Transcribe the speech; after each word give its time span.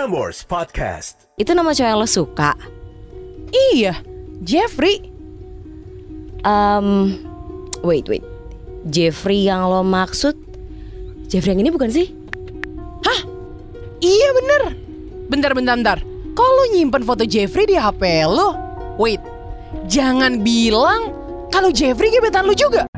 Prambors 0.00 0.48
Podcast. 0.48 1.28
Itu 1.36 1.52
nama 1.52 1.76
cowok 1.76 1.84
yang 1.92 2.00
lo 2.00 2.08
suka. 2.08 2.56
Iya, 3.52 4.00
Jeffrey. 4.40 5.12
Um, 6.40 7.20
wait, 7.84 8.08
wait. 8.08 8.24
Jeffrey 8.88 9.44
yang 9.44 9.68
lo 9.68 9.84
maksud? 9.84 10.32
Jeffrey 11.28 11.52
yang 11.52 11.60
ini 11.60 11.68
bukan 11.68 11.92
sih? 11.92 12.16
Iya 14.00 14.28
bener. 14.40 14.62
Bentar, 15.28 15.52
bentar, 15.52 15.76
bentar. 15.76 15.98
Kok 16.32 16.48
lo 16.48 16.64
nyimpen 16.72 17.04
foto 17.04 17.28
Jeffrey 17.28 17.68
di 17.68 17.76
HP 17.76 18.24
lo? 18.24 18.56
Wait, 18.96 19.20
jangan 19.84 20.40
bilang 20.40 21.12
kalau 21.52 21.68
Jeffrey 21.68 22.08
gebetan 22.08 22.48
lo 22.48 22.56
juga. 22.56 22.88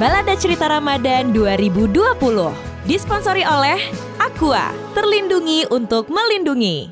Balada 0.00 0.32
Cerita 0.32 0.64
Ramadan 0.72 1.28
2020 1.36 2.67
disponsori 2.88 3.44
oleh 3.44 3.76
Aqua, 4.16 4.72
terlindungi 4.96 5.68
untuk 5.68 6.08
melindungi. 6.08 6.88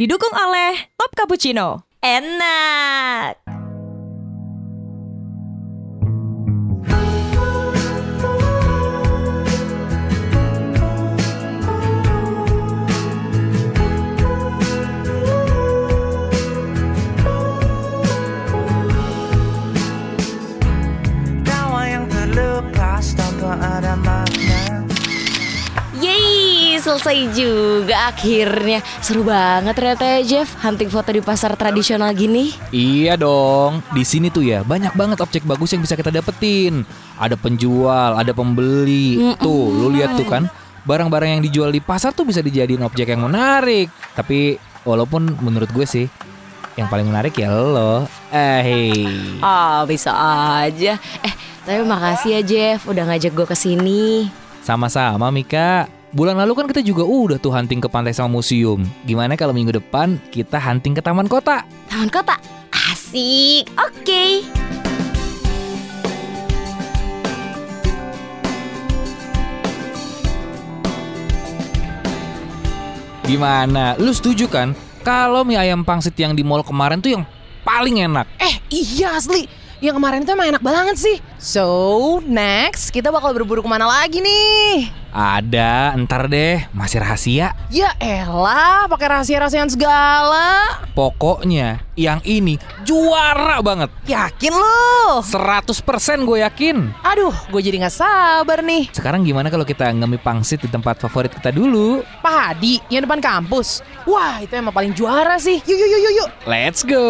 Didukung 0.00 0.32
oleh 0.32 0.88
Top 0.96 1.12
Cappuccino. 1.12 1.84
Enak. 2.00 3.39
Tanpa 23.50 23.82
ada 23.82 23.94
makna 23.98 24.62
Yeay, 26.00 26.80
selesai 26.80 27.36
juga 27.36 28.08
akhirnya. 28.08 28.80
Seru 29.04 29.20
banget 29.20 29.76
ternyata 29.76 30.00
ya 30.00 30.20
Jeff, 30.24 30.56
hunting 30.64 30.88
foto 30.88 31.12
di 31.12 31.20
pasar 31.20 31.52
tradisional 31.52 32.08
gini. 32.16 32.56
Iya 32.72 33.20
dong, 33.20 33.84
di 33.92 34.00
sini 34.00 34.32
tuh 34.32 34.40
ya 34.40 34.64
banyak 34.64 34.96
banget 34.96 35.20
objek 35.20 35.44
bagus 35.44 35.76
yang 35.76 35.84
bisa 35.84 36.00
kita 36.00 36.08
dapetin. 36.08 36.88
Ada 37.20 37.36
penjual, 37.36 38.16
ada 38.16 38.32
pembeli. 38.32 39.36
Tuh, 39.36 39.76
lu 39.76 39.92
lihat 39.92 40.16
tuh 40.16 40.24
kan, 40.24 40.48
barang-barang 40.88 41.36
yang 41.36 41.42
dijual 41.44 41.68
di 41.68 41.84
pasar 41.84 42.16
tuh 42.16 42.24
bisa 42.24 42.40
dijadiin 42.40 42.80
objek 42.80 43.12
yang 43.12 43.20
menarik. 43.20 43.92
Tapi 44.16 44.56
walaupun 44.88 45.36
menurut 45.44 45.68
gue 45.68 45.84
sih, 45.84 46.08
yang 46.80 46.88
paling 46.88 47.12
menarik 47.12 47.36
ya 47.36 47.52
lo. 47.52 48.08
Eh. 48.30 48.94
Ah, 49.42 49.82
bisa 49.90 50.14
aja. 50.62 50.94
Eh, 51.26 51.34
tapi 51.66 51.82
makasih 51.82 52.38
ya 52.38 52.40
Jeff 52.42 52.86
udah 52.86 53.10
ngajak 53.10 53.34
gue 53.34 53.46
ke 53.46 53.56
sini. 53.58 54.30
sama-sama 54.60 55.32
Mika. 55.34 55.90
Bulan 56.10 56.34
lalu 56.38 56.52
kan 56.58 56.66
kita 56.66 56.82
juga 56.82 57.02
udah 57.06 57.38
tuh 57.38 57.54
hunting 57.54 57.78
ke 57.78 57.86
pantai 57.86 58.10
sama 58.10 58.38
museum. 58.38 58.82
Gimana 59.02 59.34
kalau 59.34 59.54
minggu 59.54 59.74
depan 59.74 60.18
kita 60.30 60.58
hunting 60.58 60.94
ke 60.94 61.02
taman 61.02 61.26
kota? 61.26 61.62
Taman 61.86 62.10
kota. 62.10 62.34
Asik. 62.70 63.66
Oke. 63.78 64.46
Gimana? 73.24 73.94
Lu 73.98 74.10
setuju 74.10 74.50
kan? 74.50 74.74
Kalau 75.06 75.46
mie 75.46 75.56
ayam 75.56 75.86
pangsit 75.86 76.18
yang 76.18 76.34
di 76.34 76.42
mall 76.42 76.66
kemarin 76.66 76.98
tuh 76.98 77.14
yang 77.14 77.24
paling 77.70 78.02
enak. 78.02 78.26
Eh, 78.42 78.54
iya 78.74 79.14
asli. 79.14 79.59
Yang 79.80 79.96
kemarin 79.96 80.20
itu 80.20 80.30
emang 80.36 80.48
enak 80.52 80.60
banget 80.60 80.96
sih. 81.00 81.16
So, 81.40 82.20
next 82.28 82.92
kita 82.92 83.08
bakal 83.08 83.32
berburu 83.32 83.64
ke 83.64 83.70
mana 83.72 83.88
lagi 83.88 84.20
nih? 84.20 84.92
Ada, 85.08 85.96
ntar 86.04 86.28
deh, 86.28 86.68
masih 86.76 87.00
rahasia. 87.00 87.56
Ya 87.72 87.96
elah, 87.96 88.84
pakai 88.92 89.08
rahasia-rahasiaan 89.08 89.72
segala. 89.72 90.84
Pokoknya 90.92 91.80
yang 91.96 92.20
ini 92.28 92.60
juara 92.84 93.64
banget. 93.64 93.88
Yakin 94.04 94.52
lo? 94.52 95.24
100% 95.24 96.28
gue 96.28 96.44
yakin. 96.44 96.76
Aduh, 97.00 97.32
gue 97.48 97.60
jadi 97.64 97.80
nggak 97.80 97.96
sabar 97.96 98.60
nih. 98.60 98.92
Sekarang 98.92 99.24
gimana 99.24 99.48
kalau 99.48 99.64
kita 99.64 99.88
ngemi 99.96 100.20
pangsit 100.20 100.60
di 100.60 100.68
tempat 100.68 101.00
favorit 101.00 101.32
kita 101.32 101.50
dulu? 101.56 102.04
Pak 102.20 102.36
Hadi, 102.52 102.84
yang 102.92 103.08
depan 103.08 103.24
kampus. 103.24 103.80
Wah, 104.04 104.44
itu 104.44 104.52
emang 104.52 104.76
paling 104.76 104.92
juara 104.92 105.40
sih. 105.40 105.56
Yuk, 105.64 105.78
yuk, 105.80 105.88
yuk, 105.88 106.00
yuk, 106.04 106.12
yuk. 106.20 106.28
Let's 106.44 106.84
go. 106.84 107.08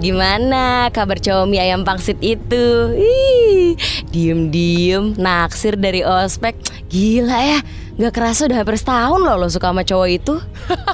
Gimana 0.00 0.88
kabar 0.90 1.20
cowok 1.20 1.46
mie 1.46 1.60
ayam 1.60 1.84
pangsit 1.84 2.16
itu? 2.24 2.96
Ih, 2.96 3.76
diem-diem 4.10 5.14
naksir 5.20 5.76
dari 5.76 6.00
ospek. 6.00 6.56
Gila 6.88 7.38
ya, 7.38 7.60
nggak 8.00 8.12
kerasa 8.16 8.48
udah 8.48 8.64
hampir 8.64 8.80
setahun 8.80 9.20
loh 9.20 9.36
lo 9.36 9.46
suka 9.52 9.70
sama 9.70 9.84
cowok 9.84 10.08
itu. 10.08 10.34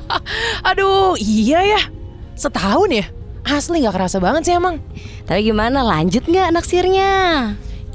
Aduh, 0.68 1.14
iya 1.16 1.62
ya. 1.62 1.80
Setahun 2.34 2.90
ya? 2.92 3.06
Asli 3.46 3.86
nggak 3.86 3.94
kerasa 3.94 4.18
banget 4.18 4.50
sih 4.50 4.54
emang. 4.58 4.82
Tapi 5.24 5.46
gimana, 5.46 5.86
lanjut 5.86 6.26
nggak 6.26 6.50
naksirnya? 6.50 7.14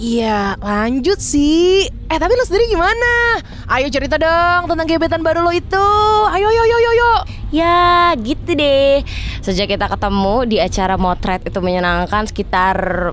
Iya, 0.01 0.57
lanjut 0.57 1.21
sih. 1.21 1.85
Eh, 1.85 2.17
tapi 2.17 2.33
lo 2.33 2.41
sendiri 2.41 2.73
gimana? 2.73 3.37
Ayo 3.69 3.85
cerita 3.93 4.17
dong 4.17 4.65
tentang 4.65 4.89
gebetan 4.89 5.21
baru 5.21 5.45
lo 5.45 5.53
itu. 5.53 5.87
Ayo, 6.33 6.49
ayo, 6.49 6.61
ayo, 6.65 6.75
ayo, 6.81 6.89
ayo. 6.89 7.11
Ya 7.51 8.15
gitu 8.15 8.55
deh 8.55 9.03
Sejak 9.43 9.75
kita 9.75 9.91
ketemu 9.91 10.47
di 10.47 10.57
acara 10.63 10.95
motret 10.95 11.43
itu 11.43 11.59
menyenangkan 11.59 12.23
sekitar 12.23 13.11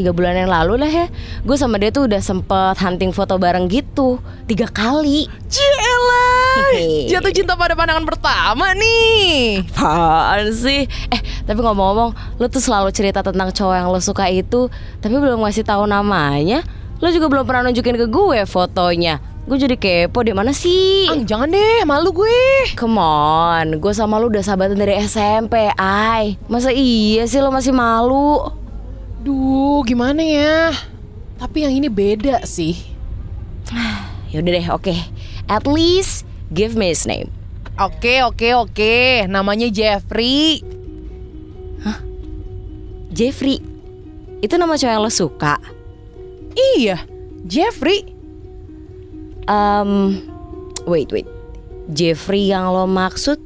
tiga 0.00 0.16
bulan 0.16 0.32
yang 0.32 0.48
lalu 0.48 0.80
lah 0.80 0.88
ya 0.88 1.06
Gue 1.44 1.60
sama 1.60 1.76
dia 1.76 1.92
tuh 1.92 2.08
udah 2.08 2.24
sempet 2.24 2.80
hunting 2.80 3.12
foto 3.12 3.36
bareng 3.36 3.68
gitu 3.68 4.16
Tiga 4.48 4.64
kali 4.72 5.28
Cielah, 5.46 6.72
jatuh 7.12 7.32
cinta 7.36 7.54
pada 7.54 7.76
pandangan 7.76 8.02
pertama 8.08 8.72
nih. 8.72 9.60
Apaan 9.68 10.50
sih? 10.56 10.88
Eh 10.88 11.20
tapi 11.44 11.60
ngomong-ngomong 11.60 12.40
Lo 12.40 12.46
tuh 12.48 12.62
selalu 12.62 12.94
cerita 12.94 13.20
tentang 13.20 13.52
cowok 13.52 13.74
yang 13.76 13.88
lo 13.92 14.00
suka 14.00 14.30
itu 14.32 14.72
Tapi 15.04 15.14
belum 15.18 15.42
ngasih 15.44 15.66
tahu 15.66 15.84
namanya 15.84 16.64
Lo 17.02 17.12
juga 17.12 17.28
belum 17.28 17.44
pernah 17.44 17.68
nunjukin 17.68 17.98
ke 17.98 18.06
gue 18.06 18.40
fotonya 18.48 19.20
Gue 19.50 19.58
jadi 19.58 19.74
kepo 19.74 20.22
di 20.22 20.30
mana 20.30 20.54
sih? 20.54 21.10
Ang, 21.10 21.26
jangan 21.26 21.50
deh, 21.50 21.82
malu 21.82 22.14
gue. 22.14 22.70
Come 22.78 23.02
on, 23.02 23.82
gue 23.82 23.92
sama 23.96 24.20
lu 24.22 24.30
udah 24.30 24.46
sahabatan 24.46 24.78
dari 24.78 24.94
SMP, 25.02 25.66
ay. 25.74 26.38
Masa 26.46 26.70
iya 26.70 27.26
sih 27.26 27.42
lo 27.42 27.50
masih 27.50 27.74
malu? 27.74 28.59
Duh, 29.20 29.84
gimana 29.84 30.24
ya? 30.24 30.72
Tapi 31.36 31.68
yang 31.68 31.76
ini 31.76 31.92
beda 31.92 32.40
sih. 32.48 32.76
Yaudah 34.32 34.52
deh, 34.56 34.66
oke. 34.72 34.94
At 35.44 35.68
least 35.68 36.24
give 36.56 36.72
me 36.72 36.88
his 36.88 37.04
name. 37.04 37.28
Oke, 37.76 38.24
oke, 38.24 38.48
oke. 38.56 39.28
Namanya 39.28 39.68
Jeffrey. 39.68 40.64
Jeffrey. 43.10 43.60
Itu 44.40 44.56
nama 44.56 44.80
cowok 44.80 44.92
yang 44.96 45.04
lo 45.04 45.12
suka. 45.12 45.60
Iya, 46.56 47.04
Jeffrey. 47.44 48.16
Um, 49.44 50.24
wait, 50.88 51.12
wait. 51.12 51.28
Jeffrey 51.92 52.48
yang 52.48 52.72
lo 52.72 52.88
maksud? 52.88 53.36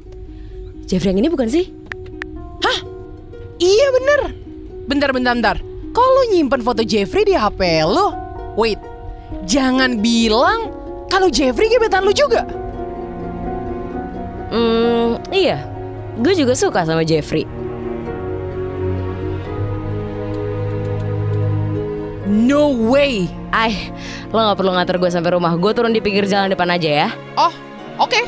Jeffrey 0.87 1.11
yang 1.11 1.19
ini 1.19 1.29
bukan 1.33 1.51
sih? 1.51 1.74
Bentar, 5.05 5.21
bentar, 5.21 5.37
bentar. 5.37 5.57
Kok 5.93 6.07
lo 6.09 6.21
nyimpen 6.33 6.65
foto 6.65 6.81
Jeffrey 6.81 7.29
di 7.29 7.37
HP 7.37 7.85
lo? 7.85 8.09
Wait, 8.57 8.81
jangan 9.45 10.01
bilang 10.01 10.73
kalau 11.13 11.29
Jeffrey 11.29 11.69
gebetan 11.69 12.01
lo 12.01 12.09
juga. 12.09 12.41
Hmm, 14.49 15.21
iya. 15.29 15.61
Gue 16.17 16.33
juga 16.33 16.57
suka 16.57 16.89
sama 16.89 17.05
Jeffrey. 17.05 17.45
No 22.25 22.73
way. 22.89 23.29
Ay, 23.53 23.93
lo 24.33 24.41
gak 24.41 24.57
perlu 24.57 24.73
ngatur 24.73 24.97
gue 24.97 25.13
sampai 25.13 25.37
rumah. 25.37 25.53
Gue 25.53 25.69
turun 25.77 25.93
di 25.93 26.01
pinggir 26.01 26.25
jalan 26.25 26.49
depan 26.49 26.73
aja 26.73 27.05
ya. 27.05 27.09
Oh, 27.37 27.53
oke. 28.01 28.09
Hey, 28.09 28.25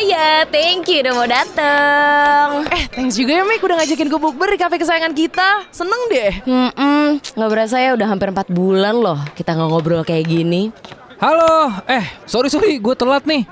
Cahaya, 0.00 0.48
thank 0.48 0.88
you 0.88 1.04
udah 1.04 1.12
mau 1.12 1.28
dateng. 1.28 2.64
Eh, 2.72 2.88
thanks 2.88 3.20
juga 3.20 3.36
ya 3.36 3.44
Mik 3.44 3.60
udah 3.60 3.84
ngajakin 3.84 4.08
gue 4.08 4.16
bukber 4.16 4.48
di 4.48 4.56
kafe 4.56 4.80
kesayangan 4.80 5.12
kita. 5.12 5.68
Seneng 5.68 6.08
deh. 6.08 6.40
Hmm, 6.48 7.20
nggak 7.20 7.50
berasa 7.52 7.76
ya 7.76 7.92
udah 7.92 8.08
hampir 8.08 8.32
4 8.32 8.48
bulan 8.48 8.96
loh 8.96 9.20
kita 9.36 9.52
nggak 9.52 9.68
ngobrol 9.68 10.00
kayak 10.00 10.24
gini. 10.24 10.72
Halo, 11.20 11.84
eh 11.84 12.00
sorry 12.24 12.48
sorry, 12.48 12.80
gue 12.80 12.96
telat 12.96 13.28
nih. 13.28 13.44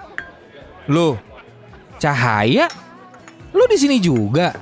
Loh, 0.88 1.20
Cahaya, 2.00 2.64
lu 3.52 3.68
di 3.68 3.76
sini 3.76 4.00
juga? 4.00 4.56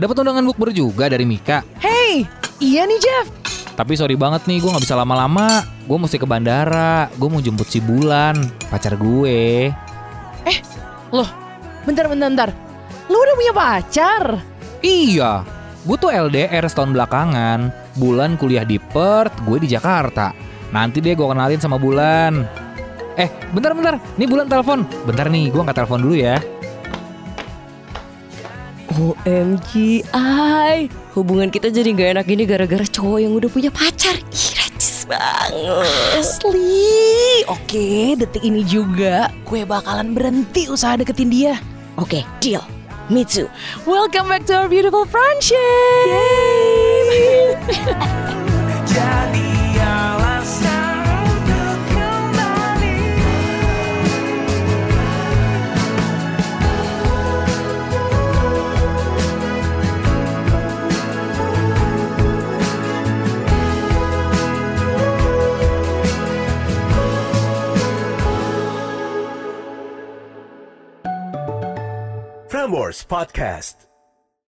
Dapat 0.00 0.24
undangan 0.24 0.48
bukber 0.48 0.72
juga 0.72 1.12
dari 1.12 1.28
Mika. 1.28 1.60
Hey, 1.84 2.24
iya 2.64 2.88
nih 2.88 2.96
Jeff. 2.96 3.28
Tapi 3.76 3.92
sorry 3.92 4.16
banget 4.16 4.48
nih, 4.48 4.56
gue 4.56 4.72
nggak 4.72 4.88
bisa 4.88 4.96
lama-lama. 4.96 5.68
Gue 5.84 6.00
mesti 6.00 6.16
ke 6.16 6.24
bandara. 6.24 7.12
Gue 7.20 7.28
mau 7.28 7.44
jemput 7.44 7.68
si 7.68 7.76
Bulan, 7.84 8.40
pacar 8.72 8.96
gue. 8.96 9.68
Loh, 11.10 11.26
bentar 11.82 12.06
bentar 12.06 12.28
bentar. 12.30 12.50
Lu 13.10 13.18
udah 13.18 13.34
punya 13.34 13.52
pacar? 13.54 14.22
Iya, 14.80 15.42
gue 15.82 15.96
tuh 15.98 16.14
LDR 16.14 16.64
setahun 16.70 16.94
belakangan. 16.94 17.74
Bulan 17.98 18.38
kuliah 18.38 18.62
di 18.62 18.78
Perth, 18.78 19.34
gue 19.42 19.58
di 19.58 19.68
Jakarta. 19.68 20.30
Nanti 20.70 21.02
deh 21.02 21.18
gue 21.18 21.26
kenalin 21.26 21.58
sama 21.58 21.76
Bulan. 21.76 22.46
Eh, 23.18 23.26
bentar-bentar. 23.50 23.98
Nih 24.14 24.30
Bulan 24.30 24.46
telepon. 24.46 24.86
Bentar 25.04 25.26
nih, 25.26 25.50
gue 25.50 25.60
angkat 25.60 25.82
telepon 25.82 26.00
dulu 26.00 26.16
ya. 26.16 26.38
OMG, 29.00 30.02
ay, 30.12 30.90
hubungan 31.14 31.48
kita 31.48 31.70
jadi 31.70 31.94
gak 31.94 32.10
enak 32.20 32.26
gini 32.26 32.42
gara-gara 32.44 32.84
cowok 32.84 33.18
yang 33.22 33.32
udah 33.32 33.50
punya 33.50 33.70
pacar. 33.72 34.18
Ih, 34.18 34.49
banget. 35.10 35.90
Asli. 36.14 37.42
Oke, 37.50 38.14
detik 38.14 38.46
ini 38.46 38.62
juga 38.62 39.34
gue 39.42 39.66
bakalan 39.66 40.14
berhenti 40.14 40.70
usaha 40.70 40.94
deketin 40.94 41.30
dia. 41.30 41.54
Oke, 41.98 42.22
deal. 42.38 42.62
Me 43.10 43.26
too. 43.26 43.50
Welcome 43.90 44.30
back 44.30 44.46
to 44.46 44.54
our 44.54 44.70
beautiful 44.70 45.02
friendship. 45.02 45.58
Jadi 46.06 47.26
Podcast. 72.90 73.89